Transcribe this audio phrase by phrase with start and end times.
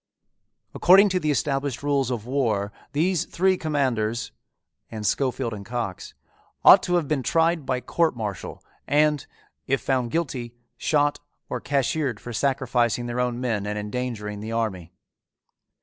[0.73, 4.31] "According to the established rules of war these three commanders"
[4.89, 6.15] and Schofield and Cox
[6.65, 9.27] "ought to have been tried by court martial and,
[9.67, 11.19] if found guilty, shot
[11.49, 14.91] or cashiered for sacrificing their own men and endangering the army."